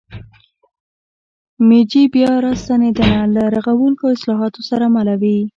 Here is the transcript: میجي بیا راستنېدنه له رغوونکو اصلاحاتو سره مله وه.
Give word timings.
میجي 1.67 2.03
بیا 2.13 2.31
راستنېدنه 2.45 3.19
له 3.35 3.43
رغوونکو 3.55 4.03
اصلاحاتو 4.15 4.61
سره 4.69 4.85
مله 4.95 5.15
وه. 5.21 5.37